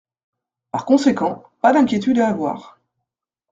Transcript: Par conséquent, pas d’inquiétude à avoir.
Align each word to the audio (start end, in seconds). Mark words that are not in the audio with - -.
Par 0.71 0.83
conséquent, 0.85 1.43
pas 1.61 1.73
d’inquiétude 1.73 2.17
à 2.17 2.27
avoir. 2.29 2.79